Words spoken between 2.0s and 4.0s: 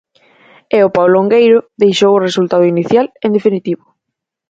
o resultado inicial en definitivo.